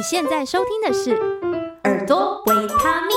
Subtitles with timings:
[0.00, 1.10] 你现在收听的是
[1.84, 3.14] 耳朵维他命，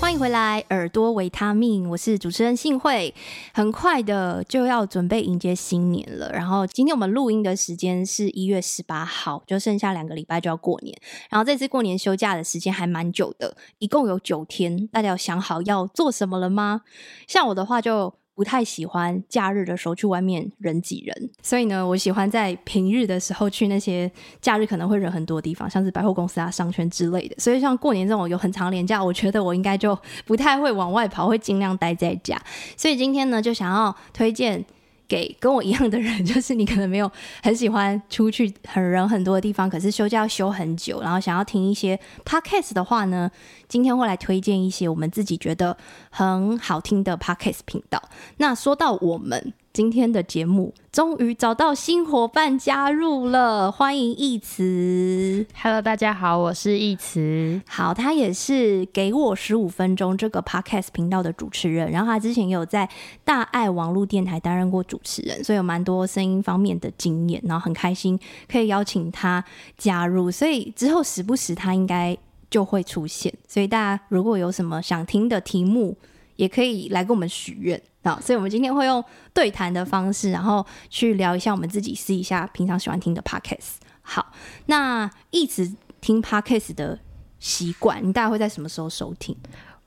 [0.00, 3.12] 欢迎回来，耳朵维他命，我是主持人信慧。
[3.52, 10.96] 很快的就要准备迎接新年了，然后今天我们录音的时间是一月十八号，就剩下两个礼拜就要过年。
[11.28, 16.82] 然后这次过年休假的时间还蛮久的，一共有九天，大家有想好要做什么了吗？
[17.26, 18.14] 像我的话就。
[18.36, 24.08] 不太喜欢假日的时候去外面人挤人，所以呢，我喜欢在平日的时候去那些
[24.42, 27.34] 假日可能会人很多的地方，像是百货公司啊、商圈之类的。
[27.38, 32.40] 所以像过年这种有很长年假，我觉得我应该就不太会往外跑，会尽量待在家。
[32.76, 34.64] 所以今天呢，就想要推荐。
[35.08, 37.10] 给跟我一样的人， 就是你可能没有
[37.42, 43.30] 很喜欢出去很人很多的地方，可是休假要休很久，然后想要听一些 podcast 的话呢，
[43.68, 45.76] 今天会来推荐一些我们自己觉得
[46.10, 48.02] 很好听的 podcast 频道。
[48.38, 49.52] 那说到我们。
[49.76, 55.46] 今天的节目终于找到新伙伴加入了，欢迎易慈。
[55.54, 57.60] Hello，大家好，我是易慈。
[57.68, 62.88] 好，他也是给我十五分钟这个 Podcast 频道的主持人，然后他之前也有在
[63.22, 68.18] 大爱网络电台担任过主持人，所以有蛮多声音方面的经验，然后很开心
[68.50, 69.44] 可以邀请他
[69.76, 72.16] 加入，所以之后时不时他应该
[72.48, 75.94] 就会出现，所以大家如果有什么想听的题目，
[76.36, 77.78] 也可以来跟我们许愿。
[78.06, 79.04] 好，所以我们今天会用
[79.34, 83.78] 对谈的方式，然后去聊一下我们自己试一下平常喜欢听的 podcast。
[84.00, 84.32] 好，
[84.66, 87.00] 那一直听 podcast 的
[87.40, 89.36] 习惯，你大概会在什么时候收听？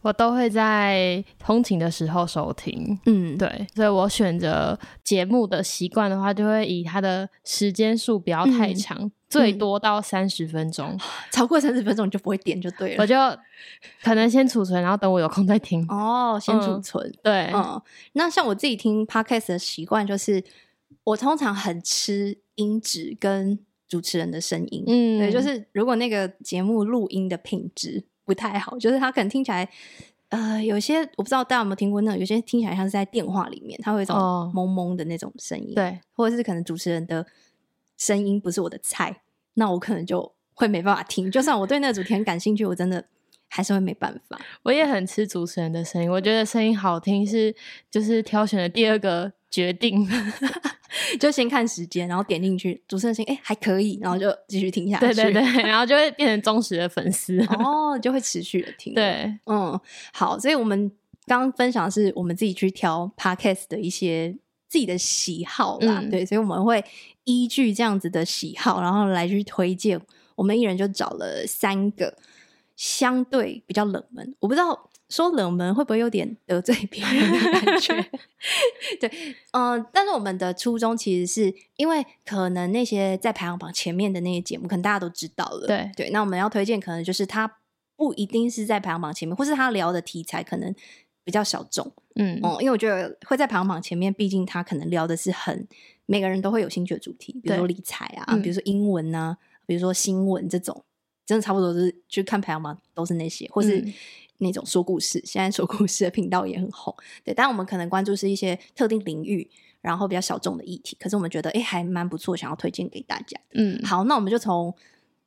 [0.01, 10.99] 我都会在通勤的时候收听，嗯，对，所以我选择节目的习惯的话，就会以它的时间数不要太长，嗯、最多到三十分钟，嗯、
[11.31, 13.03] 超过三十分钟你就不会点就对了。
[13.03, 13.15] 我 就
[14.01, 15.85] 可能先储存，然后等我有空再听。
[15.89, 17.81] 哦，先储存，嗯、对，嗯。
[18.13, 20.41] 那像我自己听 podcast 的习惯，就是
[21.03, 28.05] 我通常很吃音质跟主持人的声音，嗯，对，就是如果那个节目录音的品质。
[28.29, 29.67] 不太好，就是他可能听起来，
[30.29, 37.25] 呃，有些我不知道大家有没有听过，那种有些听起来像是在电话里面，他会有一种蒙蒙的那种声音，对、哦，或者是可能主持人的
[37.97, 39.23] 声音不是我的菜，
[39.55, 41.31] 那我可能就会没办法听。
[41.31, 43.03] 就算我对那个主题很感兴趣，我真的
[43.47, 44.39] 还是会没办法。
[44.61, 47.55] 我也很吃主持人的声音，我觉得声音好听是
[47.89, 50.07] 就是挑选的第二个决定。
[51.19, 55.13] 就先看时间，然后点进去，主持人声音哎还可以，然后就继续听下去。
[55.13, 58.93] 对对对， 然后就会变成忠实的粉丝哦，就会持续的听。
[58.93, 59.79] 对，嗯，
[60.13, 60.91] 好，所以我们
[61.25, 64.35] 刚刚分享的是我们自己去挑 podcast 的一些
[64.67, 66.83] 自己的喜好啦，嗯、对，所以我们会
[67.23, 69.99] 依据这样子的喜好，然后来去推荐。
[70.35, 72.17] 我们一人就找了三个
[72.75, 74.89] 相对比较冷门，我不知道。
[75.09, 78.09] 说冷门会不会有点得罪别人的感觉？
[79.01, 79.09] 对，
[79.51, 85.65] 嗯、呃，但是我们的初衷其实是因为可能那些在排行榜前面的那些节目，可能大家都知道了。
[85.65, 87.57] 对对，那我们要推荐，可能就是他
[87.95, 90.73] 不一定是在排行榜前面，或是他聊的题材可能
[91.23, 91.91] 比较小众。
[92.15, 95.67] 嗯嗯，因为我觉得会在排行榜前面，毕竟他可能聊的是很
[96.05, 100.83] 每个人都会有兴趣的主题，比如说理财啊，嗯、比如说英文啊，比如说新闻这种，
[101.25, 103.83] 真的差不多是去看排行榜都是那些，或是。
[104.39, 107.33] 嗯那种说故事，现在说故事的频道也很红，对。
[107.33, 109.49] 但我们可能关注是一些特定领域，
[109.81, 113.39] 然后比较小众的议题，可是我们觉得，哎，还蛮不错，想要推荐给大家。
[113.53, 114.73] 嗯，好，那我们就从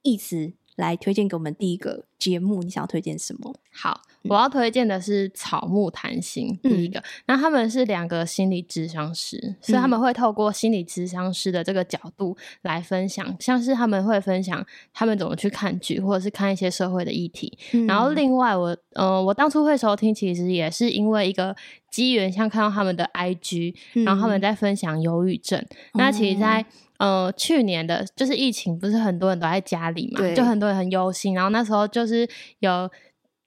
[0.03, 3.55] 义慈来推荐给我们第一个节目，你想要推荐什么？
[3.73, 4.01] 好。
[4.29, 7.01] 我要推荐的是草木谈心，第一个。
[7.01, 17.59] 嗯、那他们是两个心理咨商师，嗯、所以他们会透过心理咨商师的这个角度来分享，像是他们会分享他们怎么去看剧，或者是看一些社会的议题。
[17.73, 21.57] 嗯、然后另外我，我呃，我当初会收听，其实也是因为一个
[21.91, 25.59] 机缘，像看到他们的 IG，然后他们在分享忧郁症。
[25.59, 26.65] 嗯、那其实，在
[27.03, 31.35] 呃去年的，就是疫情，不是很多人都在家里嘛，就很多人很忧心。
[31.35, 32.29] 然后那时候就是
[32.61, 32.91] 有。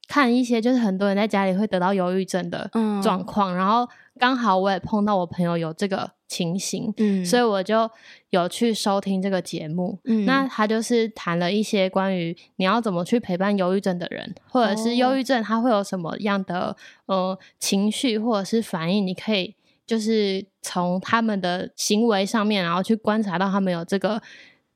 [0.07, 2.69] 看一些就是很多人在家里会得到忧郁症的
[3.01, 7.89] 状况，嗯、然后刚好我也碰到我朋友有这个情形，嗯，所以我就
[8.29, 9.97] 有去收听这个节目。
[10.03, 19.55] 嗯，那他就是谈了一些关于你要怎么去陪伴忧郁症的人，或者是忧郁症他会有什么样的呃情绪或者是反应，你可以
[19.85, 24.21] 就是从他们的行为上面，然后去观察到他们有这个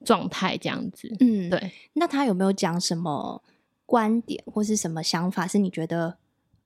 [0.06, 1.14] 状态这样子。
[1.20, 1.72] 嗯，对。
[1.94, 3.42] 那他有没有讲什么？
[3.90, 6.16] 观点或是什么想法是你觉得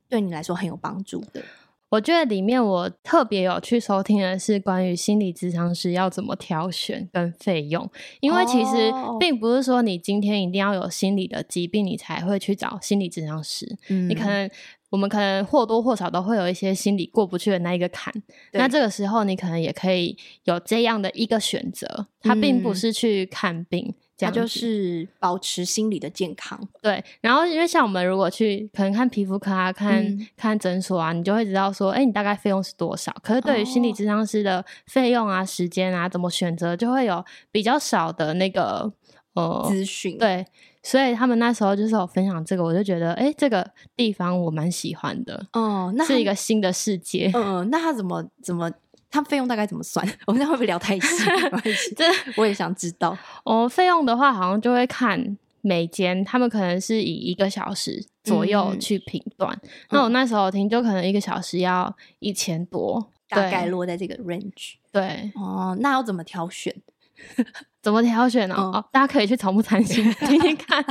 [0.10, 1.42] 对你来说很有帮助的？
[1.88, 7.90] 我觉得里面我特别有去收听的是关于心理咨商师要怎么挑选跟费用，
[8.20, 8.92] 因为其实
[9.22, 14.50] 并不是说你今天一定要有心理的疾病你才会去找心理咨商师，嗯，你可能
[14.94, 18.14] 我们可能或多或少都会有一些心里过不去的那一个坎。
[18.52, 23.96] 那这个时候，你可能也可以有这样的一个选择，它并不是去看病。
[24.20, 27.04] 它就是保持心理的健康，对。
[27.20, 33.14] 然后，因为像我们如果去可能看皮肤科啊，看、嗯、看诊所啊，你就会知道说，哎、欸，你大概费用是多少。
[33.22, 38.94] 可是对于心理咨商师的费用啊、时间啊，怎么选择，就会有比较少的那个
[39.34, 40.18] 呃资讯。
[40.18, 40.46] 对，
[40.84, 45.48] 所以他们那时候就是有分享这个，我就觉得，哎、欸，这个地方我蛮喜欢的。
[45.54, 47.32] 哦，那是一个新的世界。
[47.34, 48.70] 嗯，那他怎么怎么？
[49.10, 50.04] 他费用大概怎么算？
[50.26, 51.08] 我们现在会不会聊太细？
[51.44, 53.16] 没关系，这我也想知道。
[53.46, 59.56] 哦，费用的话，好像就会看每间，他们可能是以一个小时左右去评断。
[59.64, 64.78] 嗯、那我那时候听，就可能一个小时要一千多，大概落在这个 range。
[64.92, 66.76] 对，哦，那要怎么挑选？
[67.82, 68.56] 怎么挑选呢？
[68.56, 70.82] 哦，大家可以去草木谈心 听听看。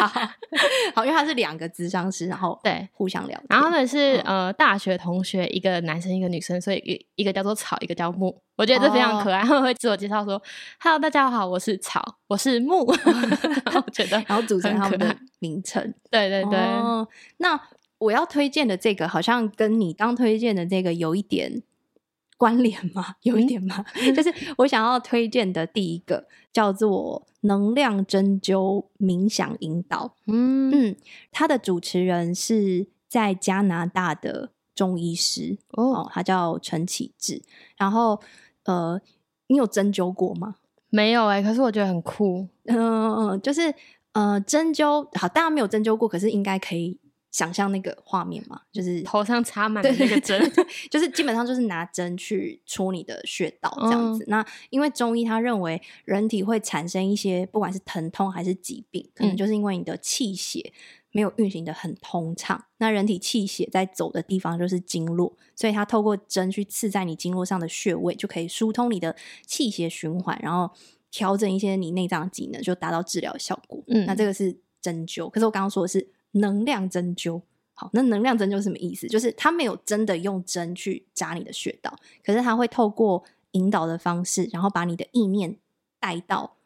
[0.00, 0.06] 好
[0.94, 3.40] 好，因为他是两个咨商师，然后对互相聊。
[3.48, 8.38] 然后他们是呃大学同学，一个男生一个女生，所以一一个叫做草，一个叫木。
[8.56, 9.42] 我觉得这非常可爱。
[9.42, 10.40] 他们会自我介绍说
[10.80, 15.92] ：“Hello，大家好，我是草，我是木。”我觉得，然后组成他们的名称。
[16.10, 16.58] 对对对。
[17.38, 17.60] 那
[17.98, 21.62] 我要推荐的这个，好像跟你刚推荐的这个有一点。
[22.36, 23.16] 关联吗？
[23.22, 23.84] 有一点吗？
[23.94, 30.14] 嗯、 就是我想要推荐的第一个叫做能量针灸冥想引导。
[30.26, 30.96] 嗯嗯，
[31.32, 37.42] 他的主持人是在加拿大的中医师哦，哦，他叫陈启志。
[37.76, 38.20] 然后
[38.64, 39.00] 呃，
[39.46, 40.56] 你有针灸过吗？
[40.90, 42.48] 没有哎、欸，可是我觉得很酷。
[42.64, 43.74] 嗯嗯嗯，就是
[44.12, 46.98] 呃，针灸好，大家没有针灸过，可是应该可以。
[47.36, 50.40] 想象那个画面嘛，就是头上插满的那个针，
[50.90, 54.24] 就是基本上就是拿针去戳你的穴道这样子。
[54.24, 60.72] 嗯、那因为中医他认为人体会产生一些不管是疼痛还是疾病，可能就是因为你的气血
[61.12, 62.56] 没有运行的很通畅。
[62.56, 70.74] 嗯、那人体气血在走的地方就是经络，所以它透过针去刺在你经络上的穴位，就可以疏通你的气血循环，然后
[71.10, 73.84] 调整一些你内脏的机能，就达到治疗效果。
[73.88, 75.28] 嗯，那这个是针灸。
[75.28, 76.08] 可是我刚刚说的是。
[76.32, 77.42] 能量针灸，
[77.74, 79.06] 好，那能量针灸是什么意思？
[79.06, 85.56] 就是他没有真的用针去扎你的穴道，可是他会透过引导的方式，然后把你的意念
[85.98, 86.56] 带到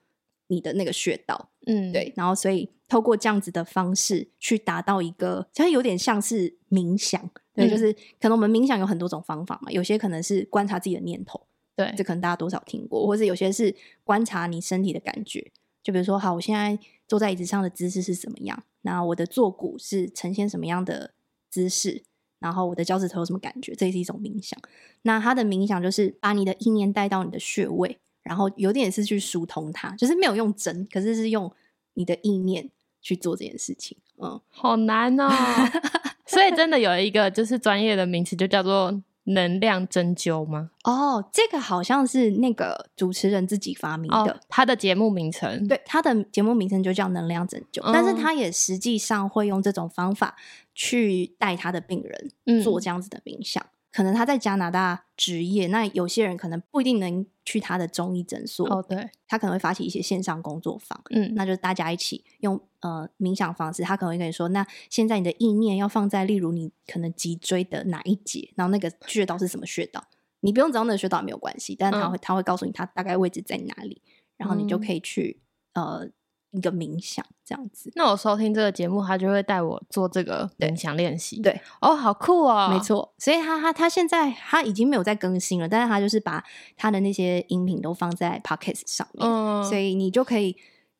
[0.48, 11.40] 你的那个穴道，嗯，对，然后所以透过这样子的方式去达到一个，它有点像是冥想，对，嗯、就是可能我们冥想有很多种方法嘛，有些可能是观察自己的念头，
[11.76, 15.52] 对，这可能大家多少听过，或者有些是观察你身体的感觉，
[15.82, 16.76] 就比如说，好，我现在
[17.06, 18.64] 坐在椅子上的姿势是怎么样？
[18.82, 21.12] 那我的坐骨是呈现什么样的
[21.48, 22.02] 姿势？
[22.38, 23.74] 然后我的脚趾头有什么感觉？
[23.74, 24.58] 这是一种冥想。
[25.02, 31.52] 那它的冥想就是把你的意念带到你的穴位，然后有点是去疏通它，就是没有用针，可是是用
[31.94, 33.98] 你的意念去做这件事情。
[34.16, 35.28] 嗯，好难哦。
[36.26, 39.02] 所以真的有一个就是专业的名词，就叫做。
[39.24, 40.70] 能量针灸吗？
[40.84, 45.66] 哦，这个好像是那个主持人自己发明的，哦、他的节目名称。
[45.68, 50.36] 对，他的节目名称就叫能量针灸，嗯、但是他也实际上会用这种方法
[50.74, 53.62] 去带他的病人做这样子的冥想。
[53.62, 58.66] 嗯可能他在加拿大执业，那有些人可能不一定能去他的中医诊所。
[58.68, 63.82] 哦，对，他可能会发起一些线上工作坊，嗯，那就是大家一起用呃冥想方式。
[63.82, 70.04] 他可能会跟你说，那现在你的意念要放在例如你可能脊椎的哪一节，然后那个穴道是什么穴道，
[70.40, 74.00] 你不用知道那个穴道也没有关系，但是他会、嗯、他会告诉你他大概位置在哪里，
[74.36, 75.40] 然后你就可以去、
[75.72, 76.10] 嗯、呃。
[76.52, 81.40] 一个冥想这样子，那我收听这个节目，他就会带我做这个冥想练习。
[81.40, 83.12] 对，哦，好酷哦，没错。
[83.18, 86.44] 所以他他他现在他已经没有在更新了，但是他就是把
[86.76, 90.56] 他的那些音频都放在 Podcast 上面，嗯，所以你就可以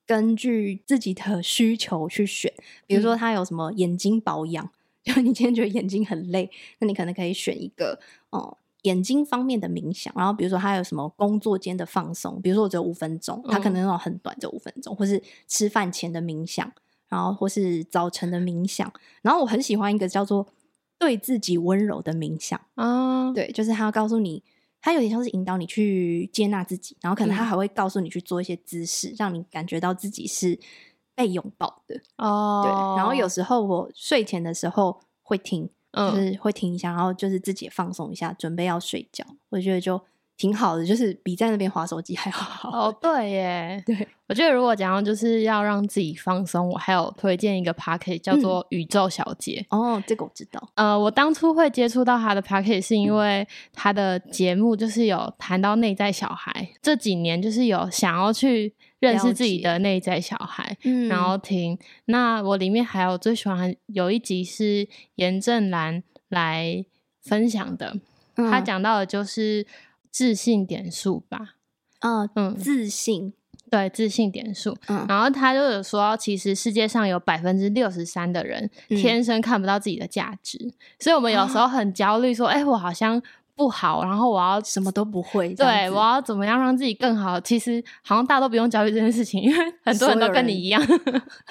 [0.06, 2.52] 根据自己的需求去选。
[2.86, 4.70] 比如说，他有什么眼睛保养，
[5.02, 7.98] 就、嗯、你今天觉得眼睛很累，那你可能可以选一个
[8.30, 8.56] 哦。
[8.82, 16.72] 眼睛方面的冥想，然后比如说他有什么工作间的放松，比如说我只有五分钟，他可能那种很短，就五分钟，或是吃饭前的冥想，
[17.08, 18.90] 然后或是早晨的冥想，
[19.22, 20.46] 然后我很喜欢一个叫做
[20.98, 24.42] 对自己温柔的冥想啊，对，就是他要告诉你，
[24.80, 30.58] 他有点像是引导你去接纳自己，然后可能他还会告诉你去做一些姿势，让你感觉到自己是
[31.14, 32.00] 被拥抱的。
[32.16, 35.68] 哦，对，然后有时候我睡前的时候会听。
[35.92, 39.24] 就是会听一下，然后就是自己放松一下，准备要睡觉。
[39.48, 40.00] 我觉得就
[40.36, 42.70] 挺好的，就是比在那边滑手机还好。
[42.70, 44.08] 哦， 对耶，对。
[44.28, 49.66] 我觉得如果讲到就是要让自己放松，我还有推荐一个 podcast 叫做《宇宙小姐》。
[49.76, 49.94] 嗯。
[49.96, 50.70] 哦，这个我知道。
[50.76, 56.70] 呃，我当初会接触到他的 podcast 是因为他的节目就是有谈到内在小孩。
[56.80, 61.76] 这几年就是有想要去认识自己的内在小孩，嗯，然后听。
[62.04, 66.84] 那我里面还有最喜欢有一集是严正兰来
[67.20, 67.96] 分享的，
[68.36, 69.66] 嗯、他讲到的就是
[70.10, 71.56] 自信点数吧，
[72.00, 73.32] 嗯嗯，自信。
[73.70, 83.22] 对，自信点数，嗯，然后他就有说，其实世界上有百分之六十三的人天生看不到自己的价值，嗯，所以我们有时候很焦虑，说，哎，我好像。
[83.60, 85.52] 不好，然后我要什么都不会。
[85.54, 87.38] 对，我要怎么样让自己更好？
[87.40, 90.82] 其实好像大家都不用焦虑这件事情， 因为很多人都跟你一样。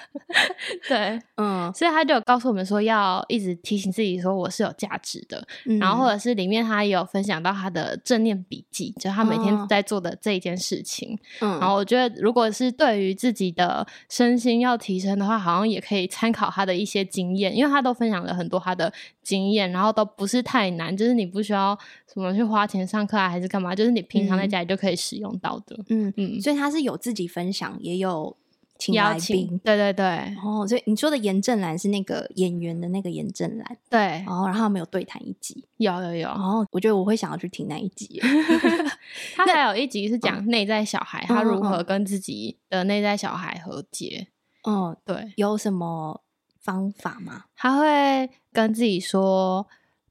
[0.90, 5.48] 对，嗯，所以他就有告诉我们说，要一直提醒自己说我是有价值的。
[5.66, 11.16] 嗯、然后或者是里面他也有分享到他的正念笔记，就他每天在做的这一件事情。
[11.42, 21.78] 嗯，然后我觉得，如果是对于自己的身心要提升的话，好像也可以参考他的一些经验，因为他都分享了很多他的经验，然后都不是太难，就是你不需要。
[22.12, 23.76] 什么去花钱上课啊，还是干嘛？
[23.76, 25.78] 就是你平常在家里就可以使用到的。
[25.90, 28.36] 嗯嗯，所以他是有自己分享，也有
[28.78, 29.14] 请来宾。
[29.14, 29.58] 邀请。
[29.60, 30.06] 对对对。
[30.44, 33.78] 哦，所以你说的严正兰是那个演员的那个严正兰。
[33.90, 34.24] 对。
[34.26, 35.64] 哦，然后他们有对谈一集。
[35.78, 36.28] 有有有。
[36.30, 38.22] 然后我觉得我会想要去听那一集。
[39.36, 44.28] 他还有一集是讲内在小孩，他如何跟自己的内在小孩和解。
[44.68, 45.34] 嗯，对。
[45.36, 46.22] 有什么
[46.60, 47.46] 方法吗？
[47.56, 49.68] 他会跟自己说。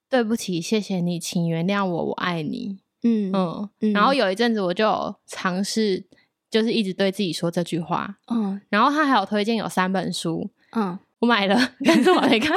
[0.08, 2.78] 对不起，谢谢你，请原谅我，我爱你。
[3.02, 6.04] 嗯嗯，嗯，然后有一阵子我就尝试，
[6.50, 8.16] 就是一直对自己说这句话。
[8.26, 10.50] 嗯，然后他还有推荐有三本书。
[10.72, 12.56] 嗯，我买了，但是我没看，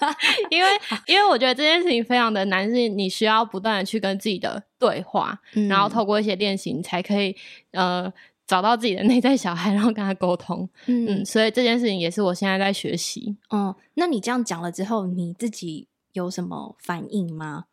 [0.48, 0.68] 因为
[1.06, 7.36] 因为我觉得这件事情非常的难，是你需要不断的去跟自己的对话，嗯、然后透过一些练习，你才可以
[7.72, 8.10] 呃
[8.46, 10.66] 找到自己的内在小孩，然后跟他沟通。
[10.86, 13.36] 嗯，嗯，所以这件事情也是我现在在学习。
[13.50, 15.88] 嗯，那你这样讲了之后，你自己。
[16.12, 17.64] 有什么反应吗？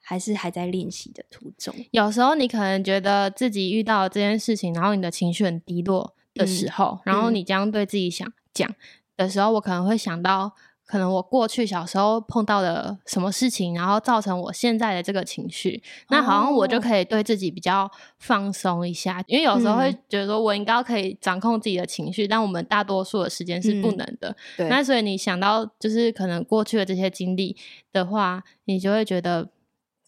[0.00, 1.74] 还是还在练习的途中？
[1.90, 8.74] 有时候你可能觉得自己遇到这件事情，然后你的情绪很低落的时候，嗯、然后你这样对自己想讲
[9.16, 10.54] 的时候，我可能会想到。
[10.90, 24.34] 可能我过去小时候碰到的什么事情，然后造成我现在的这个情绪，那好像我就可以对自己比较放松一下，因为有时候会觉得说我应该可以掌控自己的情绪，但我们大多数的时间是不能的。
[24.56, 27.56] 对，那所以你想到就是可能过去的这些经历
[27.92, 29.48] 的话，你就会觉得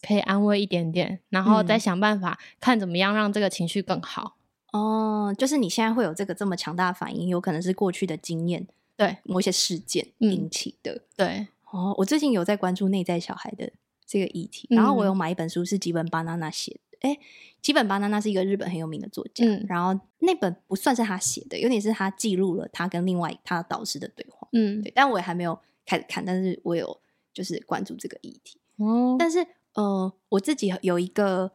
[0.05, 4.35] 可以安慰一点点，然后再想办法看怎么样让这个情绪更好。
[4.73, 8.67] 哦，就是你现在会有这个这么强大的反应，有可能是过去的经验。
[9.05, 9.17] 对。
[9.23, 11.47] 某些事件引起的，嗯、对。
[11.71, 13.71] 哦，我最近有在关注内在小孩的
[14.05, 17.09] 这个议题，嗯、然后我有买一本书，是吉本巴娜娜写的。
[17.09, 17.17] 哎，
[17.63, 27.01] 吉本巴娜娜是一个日本很有名的作家，嗯、然后那本不算是他写的，有点是他记录了他跟另外他的导师的对话，嗯，对，但我也还没有开始看，但是我有
[27.33, 28.59] 就是关注这个议题。
[28.77, 31.53] 哦，但是呃，我自己有一个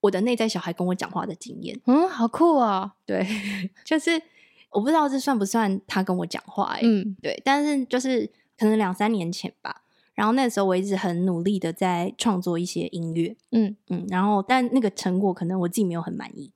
[0.00, 3.24] 我的内在小孩跟我讲话的经验，嗯，好酷啊、哦，对，
[3.84, 4.20] 就是。
[4.76, 9.82] 我不知道这算不算他跟我讲话嗯，对，但是就是可能两三年前吧，
[10.14, 13.74] 然后那时候我一直很努力的在创作一些音乐，嗯。
[13.88, 16.52] 嗯，然后但那个成果可能我自己没有很满意，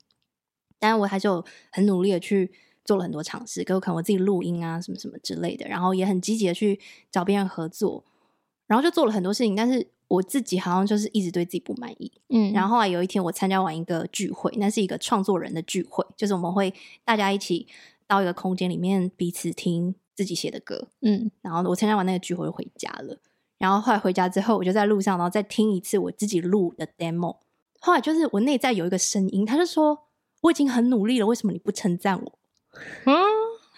[0.78, 2.52] 但是我还是有很努力的去
[2.84, 6.78] 做了很多尝试，可能我自己录音啊什么什么之类的，然后也很积极的去
[7.10, 8.04] 找别人合作，
[8.66, 9.88] 然后就做了很多事情，但是。
[10.10, 12.64] 我自己好像就是一直对自己不满意，嗯，然。
[12.64, 16.74] 后后来有一天我参加完一个聚会，那是一个创作人的聚会，就是我们会
[17.04, 17.68] 大家一起
[18.10, 23.18] 到一个空间里面彼此听自己写的歌，嗯，然后我参加完那个聚会就回家了，
[23.58, 27.36] 然后后来回家之后我就在路上，然后再听一次我自己录的 demo，
[27.78, 30.06] 后来就是我内在有一个声音，他就说
[30.42, 32.38] 我已经很努力了，为什么你不称赞我？
[33.06, 33.14] 嗯，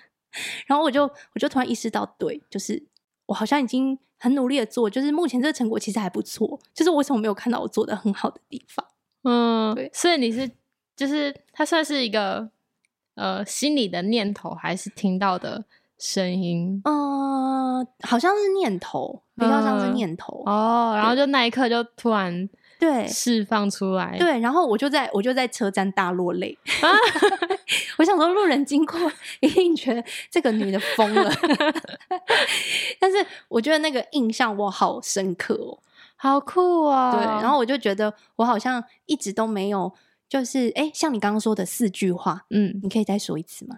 [0.67, 2.87] 然后我就我就突然意识到，对，就是。
[3.27, 8.85] 我好像已经很努力的做，就是目前这个成果其实还不错，就是我为什么没有看到我做的很好的地方？
[9.23, 10.51] 嗯，对，所以你是
[10.95, 12.51] 就是它算是一个
[13.15, 15.65] 呃心里的念头，还是听到的
[15.99, 16.81] 声音？
[16.85, 20.93] 嗯、呃，好像是念头，比较像是念头、嗯、哦。
[20.97, 22.49] 然后就那一刻就突然。
[22.79, 24.19] 对，释放出来。
[24.19, 26.59] 对，然后我就在我就在车站大落泪。
[26.81, 26.91] 啊、
[27.97, 28.99] 我想说，路人经过
[29.39, 31.31] 一定觉得这个女的疯了。
[32.99, 35.79] 但是我觉得那个印象我好深刻哦，
[36.17, 37.17] 好酷啊、哦！
[37.17, 39.93] 对，然后我就觉得我好像一直都没有，
[40.33, 43.77] 就是哎，像你刚刚说的四句话，嗯，你可以再说一次吗？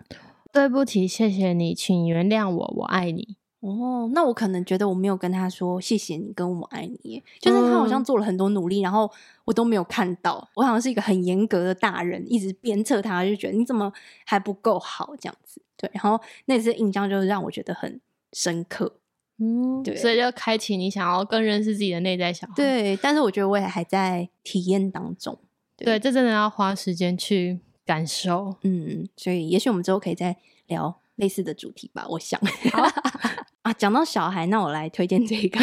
[0.52, 3.34] 对不起，谢谢你，请原谅我，我爱你。
[3.58, 9.11] 哦，那我可能觉得我没有跟他说谢谢你跟我爱你，就是他好像做了很多努力，嗯、然后
[9.44, 10.49] 我都没有看到。
[10.54, 13.92] 我好像是一个很严格的大人，一直鞭策他，就觉得你怎么
[14.25, 15.61] 还不够好这样子。
[15.76, 18.00] 对，然后那次印象就是让我觉得很
[18.32, 19.00] 深刻。
[19.38, 22.52] 嗯，对，所以就开启你想要更认识自己的内在小孩。
[22.54, 25.37] 对，但是我觉得我也还在体验当中。
[25.76, 28.56] 对，对，这真的要花时间去感受。
[28.62, 32.40] 嗯，所以也许我们之后可以再聊类似的主题吧，我想。
[33.64, 35.59] 啊，讲到小孩，那我来推荐这个，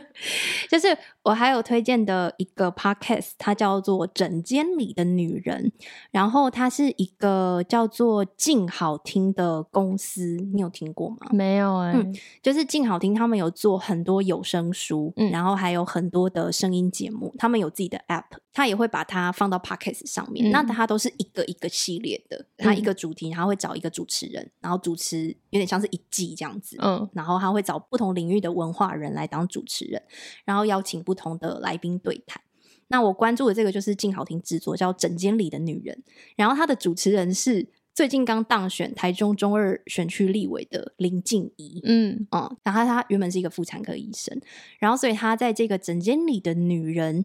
[0.70, 5.70] 就是我还有推荐的一个 podcast，它叫做《枕间里的女人》，
[6.10, 11.18] 然后它是一个叫做静好听的公司，你有听过吗？
[11.32, 18.24] 没有哎、欸嗯，就是静好听，他们有做很多有声书，嗯，然后还有很多的声音节目，他们有自己的 app，
[18.54, 27.33] 他也会把它放到 podcast 上面，嗯、那它都是一个一个系列的，它一个主题，然后会找一个主持人，然后主持有点像是一季这样子，嗯，然后。
[27.38, 30.02] 他会找不同领域的文化人来当主持人，
[30.44, 32.42] 然后邀请不同的来宾对谈。
[32.88, 36.02] 那我关注的这个就是静好听制作，叫《枕间里的女人》。
[36.36, 41.80] 然后他的主持人是最近刚当选台中中二选区立委的林静怡。
[41.84, 44.38] 嗯嗯，然后她原本是一个妇产科医生，
[44.78, 47.24] 然后所以她在这个《枕间里的女人》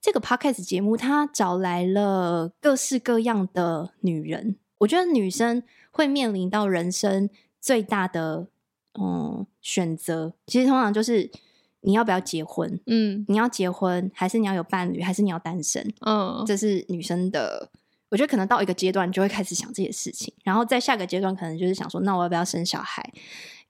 [0.00, 4.56] 这个 podcast 节目，她找来了各式各样的女人。
[4.78, 5.62] 我觉得女生
[5.92, 8.48] 会面临到人生最大的。
[9.00, 11.30] 嗯，选择其实通常就是
[11.82, 17.70] 你要不要结婚，嗯，你要结婚还是你要有伴侣，还是你要单身，嗯，这是女生的。
[18.10, 23.12] 我觉得可能到一个阶段就会开始想这些事情，然后在下个阶段可能就是想说，那我要不要生小孩？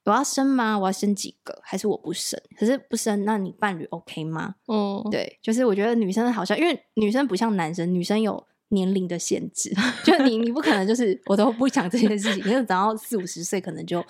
[0.05, 0.79] 我要生吗？
[0.79, 1.59] 我要生几个？
[1.61, 2.41] 还是我不生？
[2.57, 4.55] 可是不生，那你伴侣 OK 吗？
[4.67, 14.01] 嗯，对，就是我觉得女生好像因为女生不像男生，女生有年龄的限制， 就你你不可能就是我都不想这些事情，因为等到四五十岁可能就。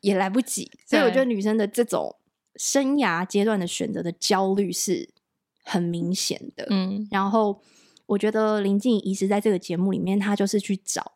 [0.00, 2.16] 也来不及，所以我觉得女生的这种
[2.56, 5.08] 生涯阶段的选择的焦虑是
[5.64, 6.66] 很明显的。
[6.70, 7.60] 嗯，然后
[8.06, 11.12] 我觉得林静怡是在这个节目里面，她就是去找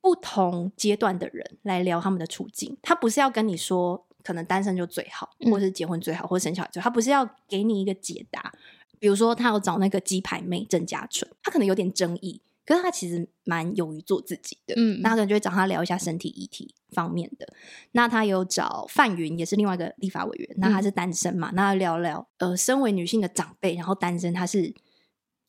[0.00, 2.76] 不同阶段的人来聊他们的处境。
[2.82, 6.84] 她不是要跟你说可能单身就最好，或是结婚最好，或者生小孩最好。
[6.84, 8.52] 她不是要给你一个解答。
[8.98, 12.40] 比如说，她要找那个鸡排妹郑家纯，她可能有点争议。
[12.66, 17.46] 可是他其实蛮勇于做自己的，嗯，那他可能就会找他聊一下身体议题方面的。
[17.92, 21.50] 那他有找范云，也是另外一个立法委员，那他是单身嘛？
[21.50, 24.72] 嗯、那他聊聊，呃，身为女性的长辈，然后单身，他是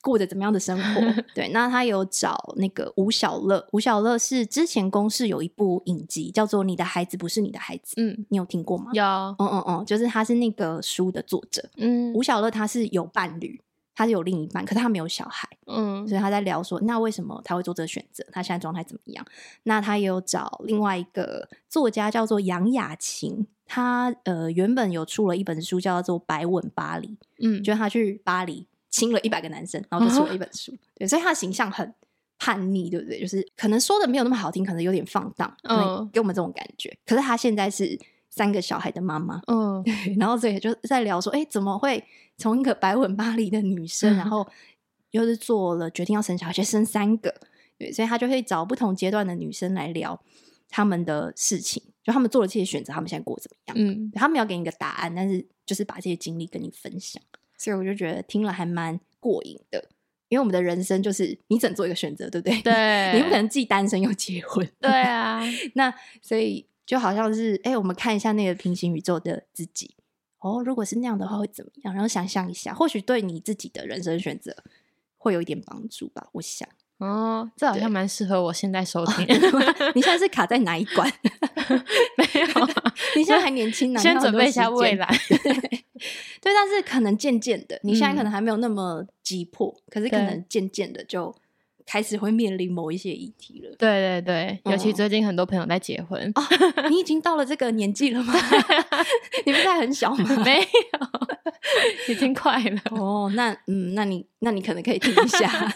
[0.01, 1.23] 过着怎么样的生活？
[1.33, 8.91] 对，那他有找那个吴小乐，吴小乐是之前公视有一部影集叫做《你的孩子不是你的孩子》，嗯，你有听过吗？
[8.93, 13.61] 有，嗯嗯嗯，就是他是那个书的作者，嗯，吴小乐他是有伴侣。
[13.95, 18.25] 他是有另一半，可是他没有小孩，嗯，所以他在聊说，那为什么他会做这个选择？
[18.31, 19.25] 他现在状态怎么样？
[19.63, 27.07] 那他也有找另外一个作家叫做杨雅琴，他呃原本有出了一本书叫做《白吻巴黎》，
[27.39, 31.93] 嗯，就是他去巴黎亲了一百个男生，然后就出了一本书，哦、对，所以他的形象很
[32.37, 33.19] 叛逆，对不对？
[33.21, 36.95] 就是可能说的没有那么好听，可能有点放荡，嗯，给我们这种感觉。
[37.05, 37.97] 可是他现在是
[38.35, 42.03] 三个小孩的妈妈，嗯，对， 然后所以就在聊说，哎，怎么会？
[42.37, 44.45] 从一个白吻巴黎的女生，然后
[45.11, 47.33] 又是做了决定要生小孩，就生三个，
[47.77, 50.21] 对，所以他就会找不同阶段的女生来聊
[50.67, 53.77] 他们的事情，就他们做了这些选择，他们现在过怎么样？
[53.79, 57.23] 嗯，他们要给你一个答案，但是就是把这些经历跟你分享，
[57.57, 59.87] 所以我就觉得听了还蛮过瘾的，
[60.27, 62.59] 因为我们的人生就是你只能做一个选择，对不对？
[62.63, 65.41] 对，你不可能既单身又结婚，对啊，
[65.75, 69.95] 那所以就好像是，哎，我们看一下那个平行宇宙的自己。
[70.39, 71.93] 哦，如果是那样的话会怎么样？
[71.93, 74.55] 然后想象一下，或许对你自己的人生选择
[75.17, 76.27] 会有一点帮助吧。
[76.33, 76.69] 我想，
[76.99, 79.25] 哦，这好像蛮适合我现在收听。
[79.25, 81.11] 哦、你现在是卡在哪一关？
[82.17, 85.07] 没有、啊，你现在还年轻呢，先准备一下未来。
[85.27, 85.83] 对，对，
[86.41, 91.35] 但是可能渐渐的，你现在可能还没有那么急迫，嗯、可是可能渐渐的就。
[91.85, 93.75] 开始会面临某一些议题了。
[93.77, 96.31] 对对对，尤其最近很多朋友在结婚。
[96.35, 98.33] 哦哦、你已经到了这个年纪了吗？
[99.45, 100.35] 你不是还很小吗？
[100.43, 102.81] 没有， 已经快了。
[102.91, 105.73] 哦，那嗯，那你那你可能可以听一下。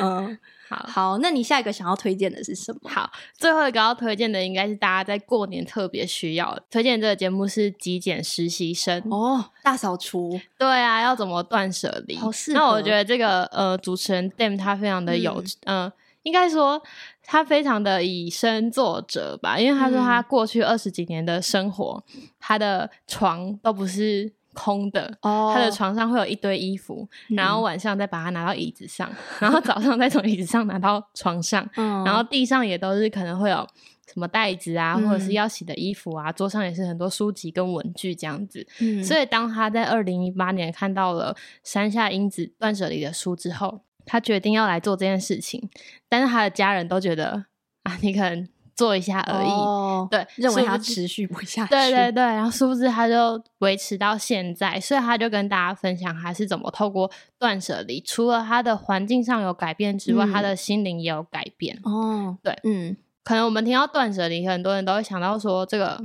[0.00, 0.38] 嗯。
[0.68, 2.90] 好，好，那你下一个想要推荐的是什么？
[2.90, 6.62] 好，最后一个要推荐的应该是大家在过年特别需要的。
[6.70, 10.38] 推荐这个节目是《极简实习生》哦，大扫除。
[10.58, 12.18] 对啊，要怎么断舍离？
[12.52, 15.92] 那我觉得这个呃，主持人 Dam 他非常的有，嗯、呃，
[16.24, 16.82] 应该说
[17.22, 24.32] 他非常的以身作则吧，因为他说他过去二十几年的生活，嗯、他的床都不是。
[24.54, 25.54] 空的，oh.
[25.54, 33.66] 他的床上会有一堆衣服，然后晚上再把它拿到椅子上，嗯、 然后早上再从椅子上拿到床上，嗯、然后地上也都是可能会有
[34.12, 38.66] 什么袋子啊，嗯、或者是要洗的衣服啊，桌上也是很多书籍跟文具这样子。
[38.80, 45.68] 嗯、所以当他在二零一八年看到了山下英子断舍离的书之后，他决定要来做这件事情，
[46.08, 47.44] 但是他的家人都觉得
[47.84, 48.48] 啊，你可能。
[48.78, 49.48] 做一下而已。
[49.48, 51.70] 哦、对，认为它持续不下去。
[51.70, 61.78] 对对对，然后殊不知他就维持到现在，所以他就跟大家分享他是怎么透过断舍离，除了他的环境上有改变之外，他、嗯、的心灵也有改变。
[61.82, 66.00] 哦，对，嗯，可能我们听到断舍离，很多人都会想到说这个。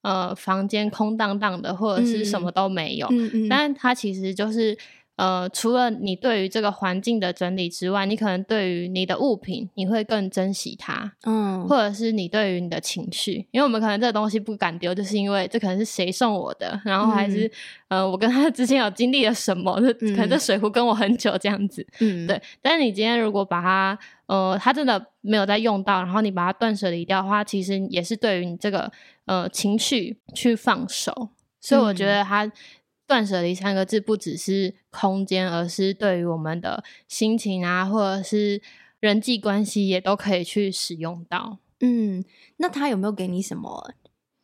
[0.00, 4.78] 呃，房间空荡荡的，或者是什么都没有，嗯嗯、但它其实就是
[5.18, 17.46] 呃，除了你对于这个环境的整理之外，你可能对于你的物品，你会更珍惜它，嗯，或者是你对于你的情绪，因为我们可能这个东西不敢丢，就是因为这可能是谁送我的，然后还是、
[17.88, 22.40] 嗯、呃，我跟他之间有经历了什么，就可能这水壶跟我很久这样子，嗯，对。
[22.62, 28.90] 但是你今天如果把它呃，它真的没有再用到，然后你把它断舍离掉的话，其实也是对于你这个。
[29.28, 31.28] 呃，情绪去放手，
[31.60, 32.50] 所以我觉得它
[33.08, 38.62] “断舍离”三个字不只是空间，而是对于我们的心情啊，或者是
[39.00, 41.58] 人际关系，也都可以去使用到。
[41.80, 42.24] 嗯，
[42.58, 43.92] 那他有没有给你什么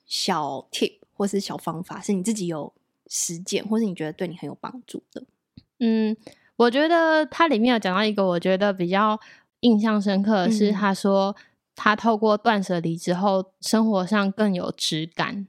[0.06, 2.72] 小 tip 或是小方法，是你自己有
[3.06, 5.22] 实践，或是你觉得对你很有帮助的？
[5.78, 6.16] 嗯，
[6.56, 9.20] 我觉得它里面有讲到一个，我觉得比较
[9.60, 11.30] 印象深刻的是，他说。
[11.38, 11.44] 嗯
[11.76, 15.48] 他透过断舍离之后，生活上更有质感。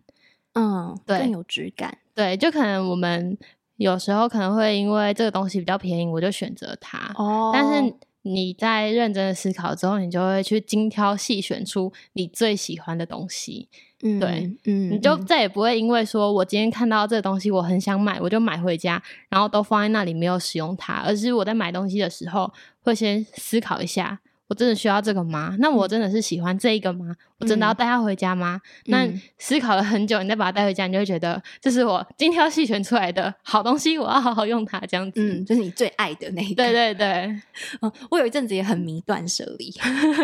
[0.54, 2.00] 嗯，对，更有质感。
[2.16, 3.38] 对，就可能我们
[3.76, 7.12] 有时候可能会因为这个东西比较便宜，我就选择它。
[7.16, 13.68] 哦，但是你在认真的思考之后，你就会去精挑细选出你最喜欢的东西。
[14.02, 22.52] 嗯，对，嗯，你就再也不会因为说我今天看到这个东西，我很想买，我就买回家，然后都放在那里没有使用它，而是我在买东西的时候
[22.82, 24.20] 会先思考一下。
[24.48, 25.56] 我真的需要这个吗？
[25.60, 27.08] 那我真的是喜欢这一个吗？
[27.10, 28.62] 嗯、我真的要带它回家吗？
[28.86, 35.20] 嗯、那思考了很久，你再把它带回家，你就会觉得这是我精挑细选出来的好东西，我要好好用它，这样子。
[35.20, 36.64] 嗯，就是你最爱的那一个。
[36.64, 37.08] 对对对，
[37.82, 39.74] 嗯，我有一阵子也很迷断舍离。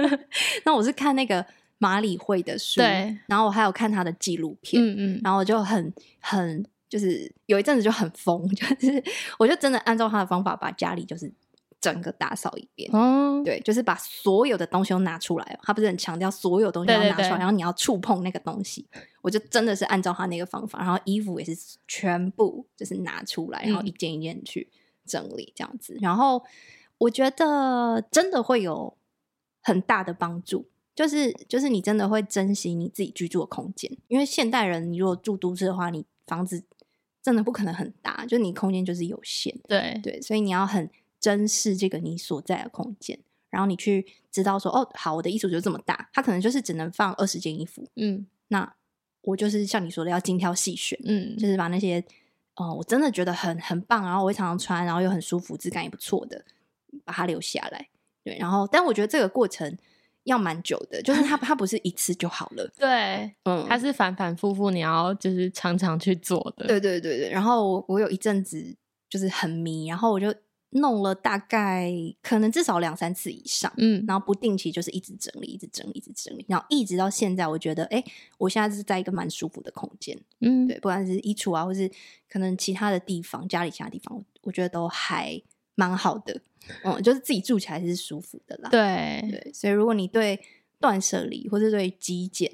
[0.65, 1.43] 那我是看那个
[1.79, 9.03] 马里会的书，对，然后我还有看他的纪录片，嗯嗯，然后我就很很就是有一阵子就很疯， 就是
[9.39, 11.34] 我就真的按照他的方法把家里就是。
[11.81, 15.59] 整个打扫一遍，哦，对，就是把所有的东西都拿出来。
[15.63, 18.85] 他不是很强调所有东西都要拿出来，对对对，然后你要触碰那个东西。
[19.23, 24.69] 我就真的是按照他那个方法，然后衣服也是全部就是拿出来，然后一件一件去
[25.05, 25.95] 整理这样子。
[25.95, 26.43] 嗯、然后
[26.99, 28.95] 我觉得真的会有
[29.61, 36.63] 很大的帮助，就是就是你真的会珍惜你自己居住的空间，因为现代人你如果住都市的话，你房子
[37.23, 40.87] 真的不可能很大，就你空间就是有限，对对，所以你要很。
[41.21, 43.17] 珍视这个你所在的空间，
[43.51, 48.73] 然后你去知道说，哦，好，我的衣橱就这么大，它可能就是只能放二十件衣服，嗯，那
[49.21, 52.03] 我就是像你说的要精挑细选，嗯，就是把那些，
[52.55, 56.43] 哦、呃，我真的觉得很很棒，然后我会常常穿，然后又很舒服，质感也不错的，
[57.05, 57.88] 把它留下来，
[58.23, 59.77] 对，然后，但我觉得这个过程
[60.23, 68.75] 要蛮久的，就是它 它不是一次就好了，对，嗯，它是反反复复，你要就是常常去做的，对对对对，然后我我有一阵子
[69.07, 70.34] 就是很迷，然后我就。
[70.71, 78.03] 弄了大概可能至少两三次以上，嗯，然后不定期就是一直整理，一直整理，一直整理，然后一直到现在，我觉得，哎，
[78.38, 81.91] 我现在是在一个蛮舒服的空间，嗯，对，不管是衣橱啊，或是
[82.29, 85.41] 可能其他的地方，家里其他地方，我觉得都还
[85.75, 86.41] 蛮好的，
[86.84, 89.29] 嗯，就是自己住起来是舒服的啦，对。
[89.29, 90.39] 对，所以如果你对
[90.79, 92.49] 断舍离或是对极简，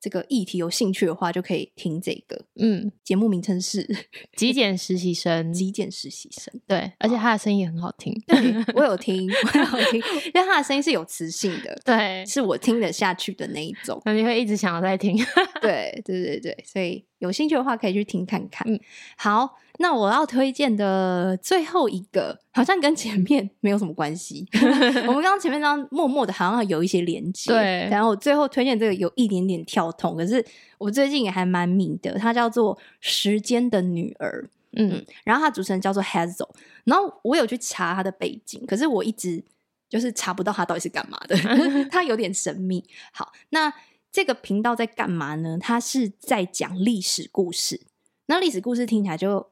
[0.00, 2.46] 这个议题有兴趣的话，就可以听这个。
[2.58, 3.82] 嗯，节目名称是
[4.36, 5.52] 《极简实习生》。
[5.52, 8.12] 极简实习生，对，而且他的声音也很好听。
[8.26, 9.30] 对，我有听，
[9.72, 10.00] 我有听，
[10.34, 14.00] 因为他的声音是有磁性的， 对，是我听得下去的那一种。
[14.04, 15.16] 那你会一直想要再听。
[15.60, 18.70] 对，对，对，对，所以有兴趣的话，可以去听看看。
[18.70, 18.78] 嗯，
[19.16, 19.56] 好。
[19.78, 24.46] 那我要推荐的最后一个，好像跟前面没有什么关系。
[25.08, 27.50] 我们刚刚前面这样默默的，好像有一些连接。
[27.50, 27.88] 对。
[27.90, 30.44] 然后我最后推荐这个有一点点跳痛，可是
[30.76, 32.18] 我最近也还蛮迷的。
[32.18, 34.44] 它叫做《时间的女儿》。
[34.72, 34.90] 嗯。
[34.90, 36.50] 嗯，然后它主持人叫做 Hazel。
[36.84, 39.42] 然后我有去查他的背景，可是我一直
[39.88, 41.34] 就是查不到他到底是干嘛的。
[41.90, 42.84] 他有点神秘。
[43.14, 43.72] 好，那
[44.10, 45.58] 这个频道在干嘛呢？
[45.60, 47.82] 它是在讲历史故事。
[48.26, 49.48] 那历史故事听起来就。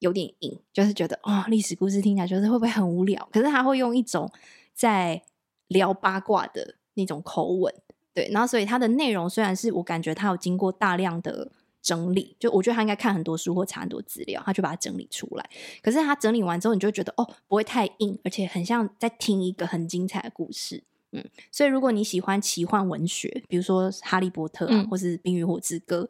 [0.00, 3.28] 有点硬，就是觉得哦，历史故事听起来就是会不会很无聊？
[3.30, 4.32] 可是他会用一种
[4.72, 5.22] 在
[5.68, 7.74] 聊八卦的那种口吻，
[8.14, 8.26] 对。
[8.32, 15.50] 然后所以他的内容虽然是我感觉他有经过大量的整理，就我觉得他应该看很多书或查很多资料，他就把它整理出来。
[15.82, 20.82] 可是他整理完之后，你就觉得哦，不会太硬，而且很像在听一个很精彩的故事。
[21.12, 26.08] 嗯，所以如果你喜欢奇幻文学，比如说《哈利波特》啊，嗯，或是《冰与火之歌》。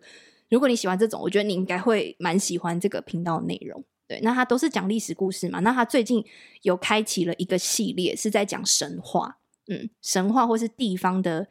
[0.51, 3.83] 如果你喜欢这种，我觉得你应该会蛮喜欢这个频道的内容。
[4.07, 5.61] 对，那他都是讲历史故事嘛。
[5.61, 6.23] 那他最近
[6.63, 9.39] 有开启了一个系列，是在讲神话。
[9.69, 11.47] 嗯，神话或是地方的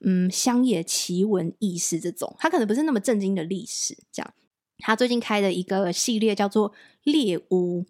[0.00, 3.96] 嗯乡野奇闻异事这种，他可能不是那么正经的历史。
[4.10, 4.34] 这样，
[4.78, 6.72] 他最近开的一个系列叫做
[7.04, 7.84] 猎巫，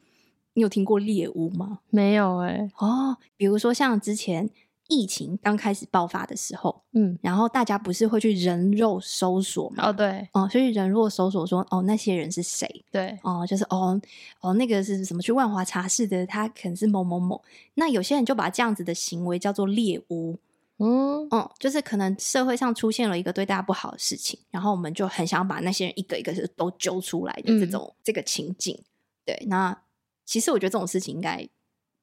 [0.53, 1.79] 你有听过猎巫吗？
[1.89, 2.71] 没有哎、欸。
[2.79, 4.51] 哦，比如说像之前。
[4.89, 9.87] 疫情刚开始爆发的时候，嗯，然后大家不是会去人肉搜索吗？
[9.87, 12.85] 哦，对，哦，所以人肉搜索说，哦，那些人是谁？
[12.91, 14.01] 对，哦，就是哦，
[14.41, 15.21] 哦，那个是什么？
[15.21, 17.43] 去万华茶室的，他可能是某某某。
[17.75, 20.39] 那有些人就把这样子的行为叫做猎巫，
[20.79, 28.79] 嗯，哦，就是可能社会上出现了一个对大家不好的事情，然后我们就很想要把那些人一个一个都揪出来的这种、嗯、这个情景。
[29.27, 29.79] 对，那
[30.25, 31.47] 其实我觉得这种事情应该。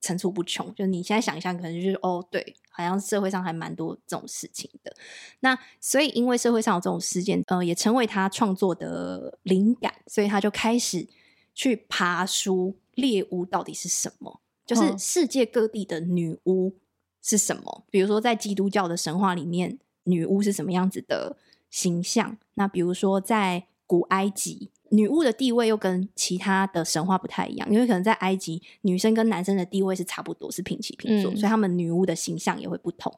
[0.05, 4.95] 层出不穷，就你现在想一下，可能就是哦，对，好像社会上还蛮多这种事情的。
[5.39, 11.07] 那所以，因为社会上有这种事件，呃，也成为他创作的灵感，所以他就开始
[11.55, 16.75] 去爬书猎巫到底是什么，就是世界各地的女巫
[17.23, 17.63] 是什么。
[17.79, 21.35] 嗯、比如说，在基督教的神话里面，女巫是什么样子的
[21.71, 22.37] 形象？
[22.53, 24.69] 那比如说，在古埃及。
[24.89, 33.11] 女巫的地位又跟其他的神话不太一样，因为可能在埃及，女生跟男生的地位是差不多，是平起平坐，嗯、所以他们女巫的形象也会不同。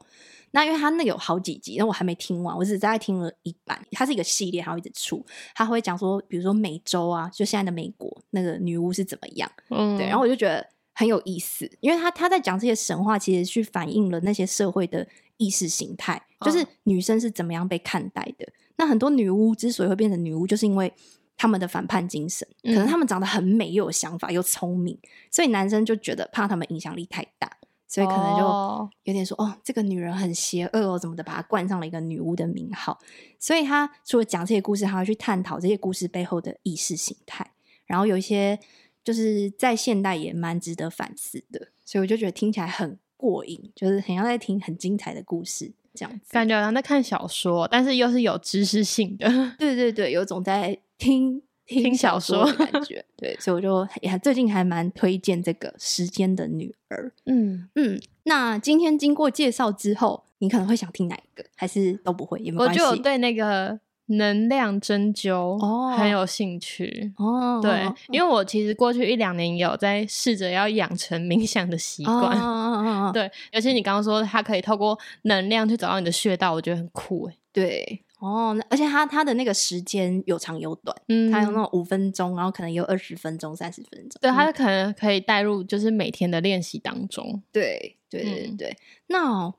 [0.52, 3.78] 那因为他那有好几集，那我还没听完，我只是大概听了一半。
[3.92, 18.46] 它是一个系列，它会一直出，他会讲说，比如说美洲啊，就现在的美国那个女巫是怎么样，嗯，对，然后我就觉得很有意思，因为他他在讲这些神话，其实去反映了那些社会的意识形态，就是女生是怎么样被看待的。
[18.46, 20.92] 嗯、那很多女巫之所以会变成女巫，就是因为。
[21.38, 33.00] 他们的反叛精神，可能他们长得很美，又有想法，又聪明，嗯、所以男生就觉得怕他们影响力太大，所以可能就有点说哦，哦，这个女人很邪恶哦，怎么的，把她冠上了一个女巫的名号。
[33.38, 37.52] 所以他除了讲这些故事，还要去探讨这些故事背后的意识形态，
[37.86, 38.60] 然后有一些
[39.04, 41.68] 就是在现代也蛮值得反思的。
[41.86, 49.28] 所以我就觉得听起来很过瘾，就是很像在听很精彩的故事这样子，感觉好像在看小说，但是又是有知识性的。
[49.58, 50.78] 对对对，有种在。
[51.00, 57.14] 听听小说的感觉，对，所以我就也最近还蛮推荐这个《时间的女儿》。
[57.28, 61.46] 嗯嗯，那今天经过介绍之后，你可能会想听哪一个？
[61.56, 62.40] 还是都不会？
[62.40, 62.82] 也没关系。
[62.82, 67.60] 我就对那个能量针灸哦很有兴趣哦。
[67.62, 72.38] 对，因为我其实过去一两年有在试着要养成冥想的习惯。
[72.40, 77.38] 哦、 对，尤其你刚刚说它可以透过能量去找到你的穴道，我觉得很酷诶。
[77.54, 78.04] 对。
[78.20, 88.70] 哦，而且它它的那个时间有长有短，嗯，他有那种五分钟，然后可能有二十分钟、三十分钟，对，它可能可以带入就是每天的练习当中，对，对对对。
[88.70, 89.54] 嗯、那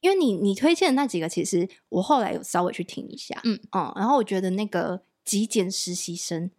[0.00, 6.50] 因为你你推荐的那几个，其实我后来有稍微去听一下，嗯嗯，然后我觉得那个极简实习生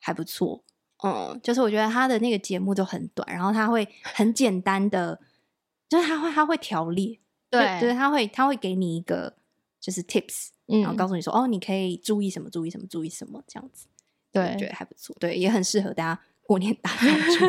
[0.00, 0.64] 还不错，
[1.04, 5.20] 嗯，就是我觉得他的那个节目都很短，然后他会 很简单的，
[5.88, 7.18] 就是他会他会条列，
[7.50, 9.36] 对就是，他会他会给你一个
[9.80, 10.48] 就是 tips。
[10.70, 13.86] 然后告诉你说，嗯、哦，你可以注意什么，注意什么，注意什么，这样子，
[14.30, 17.06] 对，我觉得还不错，对，也很适合大家过年打扫
[17.38, 17.46] 除，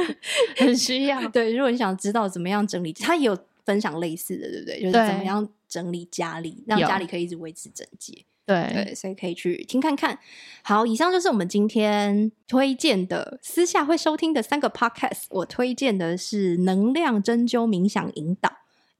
[0.55, 1.27] 很需要。
[1.27, 3.37] 对，如果你想知道怎么样整理，他有
[3.69, 4.81] 分享类似的，对不对？
[4.81, 8.25] 就是怎么样整理家里，让家里可以一直维持整洁。
[8.47, 10.17] 对对，所以可以去听看看。
[10.63, 15.25] 好，以上就是我们今天推荐的私下会收听的三个 podcast。
[15.29, 18.51] 我推荐的是能量针灸冥想引导。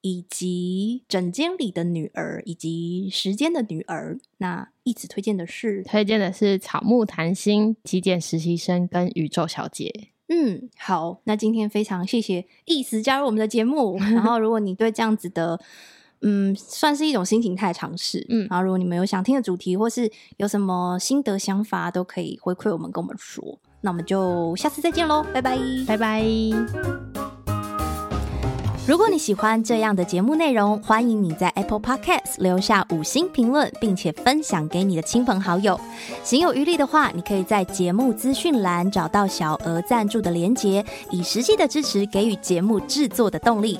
[0.02, 4.18] 以及枕间里的女儿，以及时间的女儿。
[4.38, 9.92] 那一直推荐的是，推荐的是草木谈心、极简实习生跟宇宙小姐。
[10.30, 13.98] 嗯，好，那今天非常谢谢意思加入我们的节目。
[14.14, 15.60] 然后，如果你对这样子的，
[16.22, 23.60] 嗯，算是一种新形态尝试，嗯，然后如果你们有想听的主题，或是有什么心得想法，都可以回馈我们，跟我们说。
[23.82, 27.09] 那我们就下次再见喽，拜拜，拜拜。
[28.90, 35.80] 如果你喜欢这样的节目内容，欢迎你在 Apple Podcast 留下五星评论，并且分享给你的亲朋好友。
[36.24, 43.80] 行有余力的话，你可以在节目资讯栏找到小额赞助的连结，以实际的支持给予节目制作的动力。